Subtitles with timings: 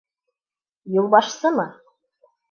[0.97, 1.67] Юлбашсымы?